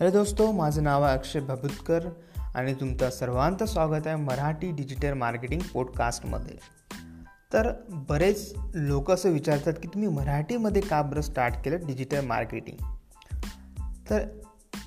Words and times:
Hello 0.00 0.10
दोस्तो 0.10 0.52
माझं 0.52 0.82
नाव 0.82 1.02
आहे 1.02 1.18
अक्षय 1.18 1.40
भबुतकर 1.40 2.08
आणि 2.54 2.74
तुमचं 2.74 3.10
सर्वांचं 3.10 3.66
स्वागत 3.66 4.06
आहे 4.06 4.16
मराठी 4.16 4.72
डिजिटल 4.72 5.12
मार्केटिंग 5.12 5.60
पॉडकास्टमध्ये. 5.74 6.56
तर 7.52 7.72
बरेच 7.88 8.54
लोक 8.74 9.10
असं 9.10 9.30
विचारतात 9.30 9.72
की 9.72 9.88
तुम्ही 9.88 10.08
मराठीमध्ये 10.08 10.82
का 10.82 11.02
बरं 11.02 11.20
स्टार्ट 11.20 11.54
केलं 11.64 11.76
डिजिटल 11.86 12.26
मार्केटिंग 12.26 12.76
तर 14.10 14.20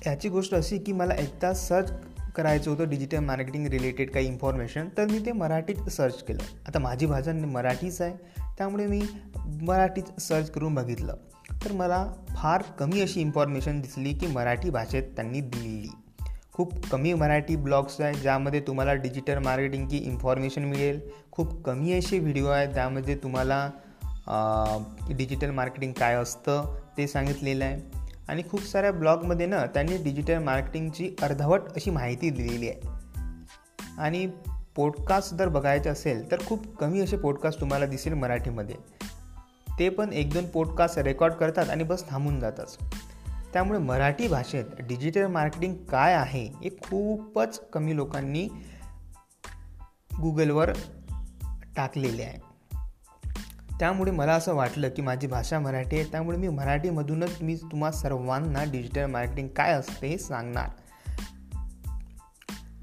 याची 0.06 0.28
गोष्ट 0.28 0.54
अशी 0.54 0.78
की 0.78 0.92
मला 0.92 1.14
एकदा 1.14 1.54
सर्च 1.54 1.92
करायचं 2.36 2.70
होतं 2.70 2.88
डिजिटल 2.88 3.18
मार्केटिंग 3.18 3.66
रिलेटेड 3.66 4.10
काही 4.10 4.26
इन्फॉर्मेशन 4.26 4.88
तर 4.98 5.06
मी 5.06 5.18
ते 5.18 5.32
मराठीत 5.32 5.88
सर्च 5.90 6.22
केलं. 6.22 6.42
आता 6.68 6.78
माझी 6.78 7.06
भाषा 7.06 7.32
मराठीच 7.32 8.00
आहे 8.00 8.16
त्यामुळे 8.58 8.86
मी 8.86 9.02
मराठीत 9.62 10.20
सर्च 10.20 10.50
करून 10.50 10.74
बघितलं. 10.74 11.14
तर 11.64 11.72
मला 11.72 12.06
फार 12.36 12.62
कमी 12.78 13.00
अशी 13.00 13.20
इन्फॉर्मेशन 13.20 13.80
दिसली 13.80 14.12
की 14.12 14.26
मराठी 14.26 14.70
भाषेत 14.70 15.02
त्यांनी 15.02 15.40
दिलेली 15.40 15.88
खूप 16.52 16.72
कमी 16.86 17.12
मराठी 17.14 17.56
ब्लॉग्स 17.56 18.00
आहेत 18.00 18.14
ज्यामध्ये 18.14 18.60
तुम्हाला 18.60 18.94
डिजिटल 18.94 19.38
मार्केटिंगची 19.38 19.98
इन्फॉर्मेशन 19.98 20.64
मिळेल. 20.64 21.00
खूप 21.32 21.62
कमी 21.64 21.92
असे 21.92 22.18
व्हिडिओ 22.18 22.46
आहेत 22.46 22.68
ज्यामध्ये 22.68 23.14
तुम्हाला 23.14 23.70
डिजिटल 25.10 25.50
मार्केटिंग 25.50 25.92
काय 25.92 26.14
असतं 26.14 26.74
ते 26.98 27.06
सांगितलेलं 27.06 27.64
आहे. 27.64 27.99
आणि 28.30 28.42
खूप 28.50 28.62
साऱ्या 28.62 28.92
ब्लॉगमध्ये 28.92 29.46
ना 29.46 29.66
त्यांनी 29.66 29.96
डिजिटल 29.96 30.38
मार्केटिंगची 30.38 31.16
अर्धवट 31.22 31.60
अशी 31.60 31.90
माहिती 31.90 32.30
दिलेली 32.30 32.68
आहे. 32.68 32.88
आणि 33.98 34.30
पॉडकास्ट 34.76 35.34
जर 35.34 35.48
बघायचे 35.48 35.88
असेल 35.88 36.30
तर 36.30 36.36
खूप 36.46 36.76
कमी 36.76 37.00
असे 37.00 37.16
पॉडकास्ट 37.16 37.60
तुम्हाला 37.60 37.86
दिसेल 37.86 38.12
मराठीमध्ये. 38.12 38.74
ते 39.78 39.88
पण 39.88 40.12
एक 40.12 40.32
दोन 40.32 40.46
पॉडकास्ट 40.46 40.98
रेकॉर्ड 40.98 41.32
करतात 41.32 41.70
आणि 41.70 41.84
बस 41.84 42.08
थांबून 42.08 42.40
जातात. 42.40 42.66
त्यामुळे 43.52 43.78
मराठी 43.78 44.28
भाषेत 44.28 44.64
डिजिटल 44.80 45.26
मार्केटिंग 45.26 45.74
काय 45.74 46.14
आहे 46.14 46.46
हे 46.46 46.68
खूपच 46.68 47.60
कमी 47.72 47.96
लोकांनी 47.96 48.48
गुगलवर 50.20 50.72
टाकलेले 51.76 52.22
आहे. 52.22 52.49
त्यामुळे 53.80 54.10
मला 54.10 54.32
असं 54.32 54.54
वाटलं 54.54 54.88
की 54.88 55.02
माझी 55.02 55.26
भाषा 55.26 55.58
मराठी 55.58 55.98
आहे. 55.98 56.10
त्यामुळे 56.10 56.38
मी 56.38 56.48
मराठीमधूनच 56.48 57.38
मी 57.40 57.56
तुम्हा 57.56 57.90
सर्वांना 57.90 58.64
डिजिटल 58.64 59.04
मार्केटिंग 59.04 59.48
काय 59.48 59.72
असते 59.72 60.08
हे 60.08 60.18
सांगणार. 60.18 60.68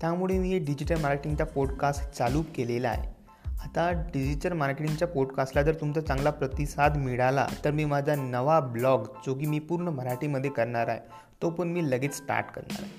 त्यामुळे 0.02 0.38
मी 0.40 0.60
डिजिटल 0.60 1.02
मार्केटिंगचा 1.02 1.44
पॉडकास्ट 1.46 2.12
चालू 2.12 2.44
केलेला 2.56 2.90
आहे. 2.90 3.18
आता 3.64 3.92
डिजिटल 3.92 4.54
मार्केटिंगच्या 4.54 5.08
पॉडकास्टला 5.08 5.62
जर 5.62 5.74
तुमचा 5.74 6.02
चांगला 6.02 6.30
प्रतिसाद 6.30 6.98
मिळाला 6.98 7.48
तर 7.66 7.72
मी 7.72 7.86
माझा 7.86 8.16
नवा 8.16 8.60
ब्लॉग 8.60 9.06
जो 9.28 9.34
की 9.34 9.46
मी 9.46 9.60
पूर्ण 9.60 9.88
मराठीमध्ये 9.88 10.50
करणार 10.50 10.88
आहे 10.88 11.00
तो 11.42 11.50
पण 11.50 11.68
मी 11.68 11.92
लगेच 11.92 12.14
स्टार्ट 12.14 12.46
करणार 12.52 12.84
आहे. 12.84 12.92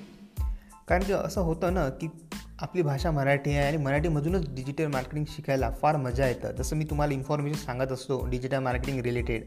कारण 0.88 1.02
की 1.02 1.12
असं 1.12 1.40
होतं 1.40 1.74
ना 1.74 1.88
की 1.88 2.08
आपली 2.62 2.82
भाषा 2.82 3.10
मराठी 3.10 3.50
आहे 3.50 3.66
आणि 3.66 3.76
मराठीमधूनच 3.76 4.54
डिजिटल 4.54 4.86
मार्केटिंग 4.86 5.24
शिकायला 5.28 5.70
फार 5.70 5.96
मजा 5.96 6.26
येतं. 6.26 6.52
जसं 6.52 6.76
मी 6.76 6.84
तुम्हाला 6.84 7.14
इन्फॉर्मेशन 7.14 7.56
सांगत 7.56 7.92
असतो 7.92 8.26
डिजिटल 8.26 8.58
मार्केटिंग 8.58 9.00
रिलेटेड 9.00 9.42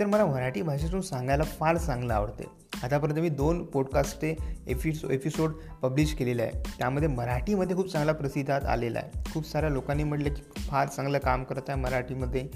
तर 0.00 0.06
मला 0.06 0.26
मराठी 0.26 0.62
भाषेतून 0.62 1.00
सांगायला 1.00 1.44
फार 1.44 1.76
चांगलं 1.76 2.14
आवडते. 2.14 2.44
आतापर्यंत 2.82 3.18
मी 3.18 3.28
दोन 3.28 3.64
पॉडकास्टचे 3.64 4.36
एपिसो 4.66 5.10
एपिसोड 5.10 5.52
पब्लिश 5.82 6.14
केलेले 6.14 6.42
आहे 6.42 6.52
त्यामध्ये 6.78 7.08
मराठीमध्ये 7.08 7.76
खूप 7.76 7.88
चांगला 7.88 8.12
प्रसिद्धात 8.12 8.62
आलेला 8.62 8.98
आहे. 8.98 9.32
खूप 9.32 9.46
साऱ्या 9.46 9.70
लोकांनी 9.70 10.04
म्हटलं 10.04 10.34
की 10.34 10.42
फार 10.60 10.88
चांगलं 10.88 11.18
काम 11.18 11.44
करत 11.44 11.62
आहे 11.68 11.80
मराठीमध्ये. 11.80 12.48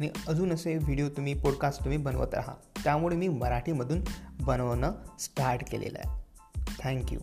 आणि 0.00 0.08
अजून 0.28 0.52
असे 0.52 0.76
व्हिडिओ 0.76 1.08
तुम्ही 1.08 1.34
पॉडकास्ट 1.34 1.80
तुम्ही 1.80 1.98
बनवत 1.98 2.34
राहा. 2.34 2.52
त्यामुळे 2.84 3.16
मी 3.16 3.28
मराठीमधून 3.28 4.00
बनवणं 4.40 4.92
स्टार्ट 5.18 5.70
केलेलं 5.70 5.98
आहे. 6.04 6.24
थँक्यू 6.82 7.18